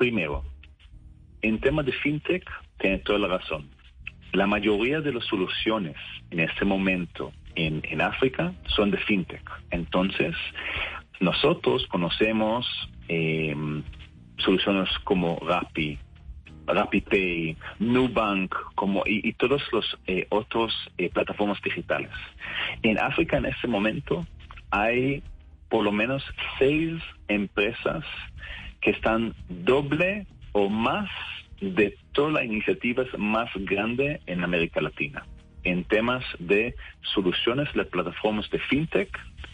[0.00, 0.42] primero,
[1.42, 2.42] en tema de fintech,
[2.78, 3.68] tiene toda la razón.
[4.32, 5.94] La mayoría de las soluciones
[6.30, 9.46] en este momento en, África son de fintech.
[9.70, 10.34] Entonces,
[11.20, 12.66] nosotros conocemos
[13.08, 13.54] eh,
[14.38, 15.98] soluciones como Rappi,
[16.66, 22.12] RappiPay, Nubank como, y, y todos los eh, otros eh, plataformas digitales.
[22.82, 24.26] En África en este momento
[24.70, 25.22] hay
[25.68, 26.24] por lo menos
[26.58, 28.02] seis empresas
[28.80, 31.08] que están doble o más
[31.60, 35.24] de todas las iniciativas más grandes en América Latina
[35.64, 36.74] en temas de
[37.14, 39.10] soluciones de plataformas de fintech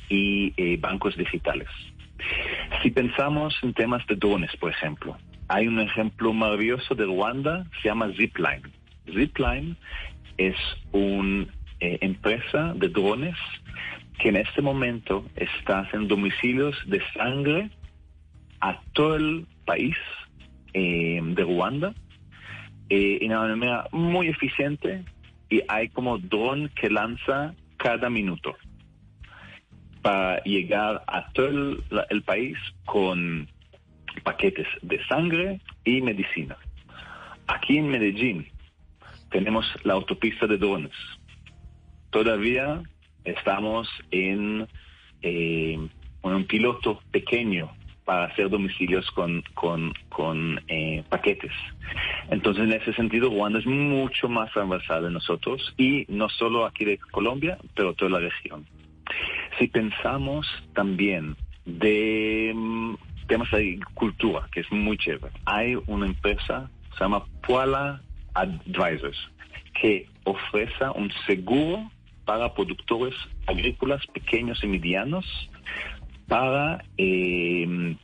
[0.08, 1.68] y eh, bancos digitales.
[2.82, 5.16] Si pensamos en temas de drones, por ejemplo,
[5.48, 8.62] hay un ejemplo maravilloso de Ruanda, se llama Zipline.
[9.06, 9.76] Zipline
[10.38, 10.56] es
[10.92, 11.46] una
[11.80, 13.36] eh, empresa de drones
[14.18, 17.70] que en este momento está haciendo domicilios de sangre
[18.60, 19.96] a todo el país
[20.74, 21.94] eh, de Ruanda
[22.88, 25.04] eh, en una manera muy eficiente
[25.48, 28.56] y hay como dron que lanza cada minuto
[30.02, 31.48] para llegar a todo
[32.10, 33.48] el, país con
[34.22, 36.56] paquetes de sangre y medicina.
[37.48, 38.46] Aquí en Medellín
[39.30, 40.92] tenemos la autopista de drones.
[42.10, 42.82] Todavía
[43.24, 44.68] estamos en
[45.22, 45.88] eh,
[46.22, 47.72] un piloto pequeño
[48.06, 49.42] para hacer domicilios con,
[50.08, 51.50] con, eh, paquetes.
[52.30, 56.84] Entonces, en ese sentido, Ruanda es mucho más avanzada de nosotros y no solo aquí
[56.84, 58.64] de Colombia, pero toda la región.
[59.58, 62.94] Si pensamos también de mm,
[63.26, 68.00] temas de agricultura, que es muy chévere, hay una empresa, se llama Puala
[68.34, 69.18] Advisors,
[69.80, 71.90] que ofrece un seguro
[72.24, 73.14] para productores
[73.46, 75.24] agrícolas pequeños y medianos
[76.28, 77.96] para eh,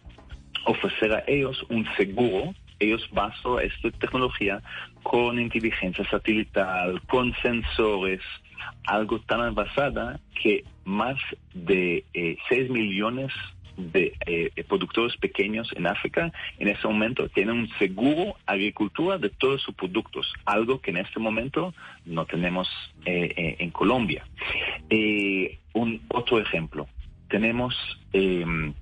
[0.67, 4.61] ofrecer a ellos un seguro, ellos basan esta tecnología
[5.03, 8.21] con inteligencia satelital, con sensores,
[8.85, 11.17] algo tan avanzada que más
[11.55, 13.33] de eh, 6 millones
[13.77, 19.63] de eh, productores pequeños en África en este momento tienen un seguro agricultura de todos
[19.63, 22.69] sus productos, algo que en este momento no tenemos
[23.05, 24.27] eh, eh, en Colombia.
[24.91, 26.87] Eh, un otro ejemplo,
[27.33, 27.75] tenemos
[28.13, 28.75] em,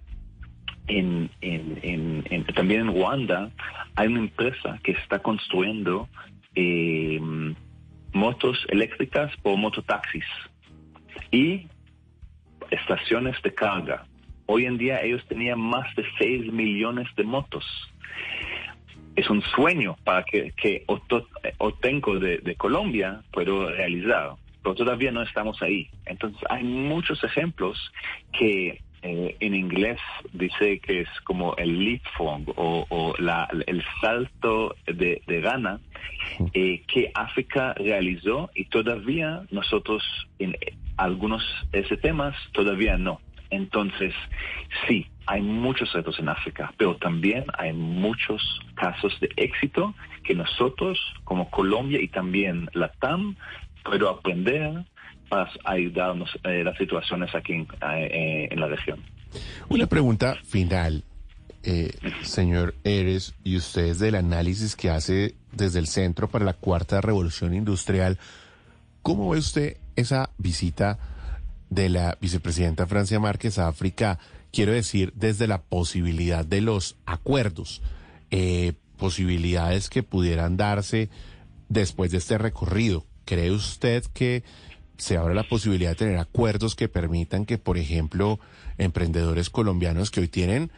[0.88, 3.50] en, en, en, también en Ruanda
[3.94, 6.08] hay una empresa que está construyendo
[6.56, 7.54] em,
[8.12, 10.24] motos eléctricas o mototaxis
[11.30, 11.68] y
[12.72, 14.04] estaciones de carga.
[14.46, 17.64] Hoy en día ellos tenían más de 6 millones de motos.
[19.14, 20.84] Es un sueño para que, que
[21.58, 25.88] Otenco de, de Colombia pueda realizar, pero todavía no estamos ahí.
[26.06, 27.92] Entonces hay muchos ejemplos
[28.32, 29.98] que eh, en inglés
[30.34, 35.80] dice que es como el leapfrog o, o la, el salto de, de gana
[36.52, 40.02] eh, que África realizó y todavía nosotros
[40.38, 40.54] en
[40.98, 43.20] algunos de esos temas todavía no.
[43.48, 44.14] Entonces,
[44.86, 48.42] sí, hay muchos retos en África, pero también hay muchos
[48.74, 49.94] casos de éxito
[50.24, 53.36] que nosotros, como Colombia y también la TAM,
[53.84, 54.84] puedo aprender
[55.28, 59.00] para ayudarnos eh, las situaciones aquí en, eh, en, la región.
[59.68, 61.04] Una pregunta final,
[61.62, 61.92] eh,
[62.22, 67.54] señor Eres, y usted del análisis que hace desde el Centro para la Cuarta Revolución
[67.54, 68.18] Industrial,
[69.02, 70.98] ¿cómo ve usted esa visita
[71.68, 74.18] de la vicepresidenta Francia Márquez a África?
[74.52, 77.82] Quiero decir, desde la posibilidad de los acuerdos,
[78.30, 81.08] eh, posibilidades que pudieran darse
[81.68, 83.04] después de este recorrido.
[83.30, 84.42] ¿Cree usted que
[84.96, 88.40] se abre la posibilidad de tener acuerdos que permitan que, por ejemplo,
[88.76, 90.72] emprendedores colombianos que hoy tienen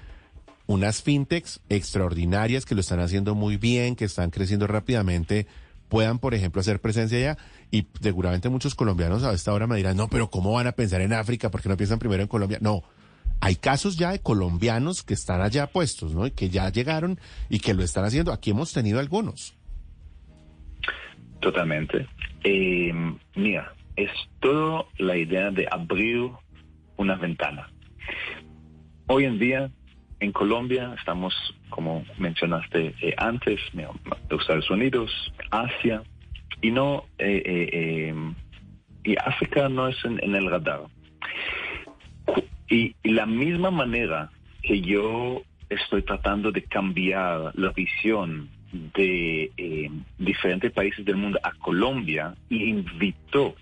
[0.67, 5.47] unas fintechs extraordinarias que lo están haciendo muy bien, que están creciendo rápidamente,
[5.89, 7.39] puedan, por ejemplo, hacer presencia allá.
[7.71, 11.01] Y seguramente muchos colombianos a esta hora me dirán, no, pero ¿cómo van a pensar
[11.01, 11.51] en África?
[11.51, 12.59] ¿Por qué no piensan primero en Colombia?
[12.61, 12.83] No,
[13.41, 16.27] hay casos ya de colombianos que están allá puestos, ¿no?
[16.27, 17.19] Y que ya llegaron
[17.49, 18.31] y que lo están haciendo.
[18.31, 19.55] Aquí hemos tenido algunos.
[21.43, 22.07] Totalmente.
[22.45, 22.95] Eh,
[23.35, 26.31] mira, es toda la idea de abrir
[26.97, 27.69] una ventana.
[29.09, 29.71] Hoy en día,
[30.21, 31.35] en Colombia, estamos,
[31.69, 33.61] como mencionaste eh, antes,
[34.31, 35.11] Estados Unidos,
[35.51, 36.05] Asia,
[36.61, 38.15] y no, eh, eh,
[39.03, 40.83] y África no es en, el radar.
[42.71, 44.31] Y, la misma manera
[44.63, 51.53] que yo estoy tratando de cambiar la visión de eh, diferentes países del mundo a
[51.53, 53.55] Colombia y invitó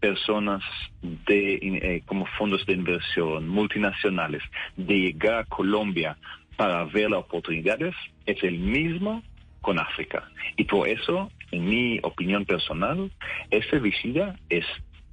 [0.00, 0.62] personas
[1.02, 4.42] de eh, como fondos de inversión multinacionales
[4.76, 6.16] de llegar a Colombia
[6.56, 7.94] para ver las oportunidades
[8.26, 9.22] es el mismo
[9.60, 10.28] con África.
[10.56, 13.10] Y por eso, en mi opinión personal,
[13.50, 14.64] esta visita es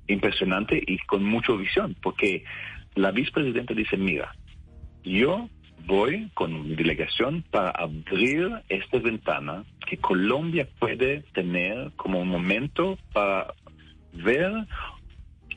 [0.07, 2.43] impresionante y con mucha visión, porque
[2.95, 4.33] la vicepresidenta dice, mira,
[5.03, 5.49] yo
[5.87, 12.99] voy con mi delegación para abrir esta ventana que Colombia puede tener como un momento
[13.13, 13.53] para
[14.11, 14.51] ver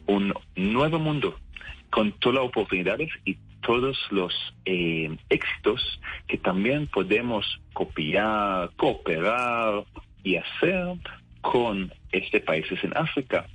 [0.06, 1.36] un nuevo mundo
[1.90, 4.32] con todas las oportunidades y todos los
[4.64, 9.84] eh, éxitos que también podemos copiar, cooperar
[10.22, 10.96] y hacer
[11.40, 13.46] con este países en África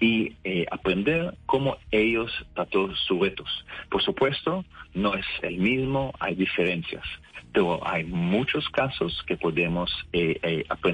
[0.00, 3.64] y eh, aprender cómo ellos tratan sus retos.
[3.90, 4.64] Por supuesto,
[4.94, 7.04] no es el mismo, hay diferencias,
[7.52, 10.86] pero hay muchos casos que podemos eh, aprender.